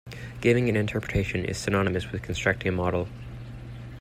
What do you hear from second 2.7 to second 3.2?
model".